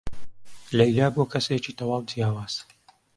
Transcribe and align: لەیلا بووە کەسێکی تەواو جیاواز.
لەیلا 0.77 1.07
بووە 1.13 1.25
کەسێکی 1.33 1.75
تەواو 1.79 2.05
جیاواز. 2.09 2.53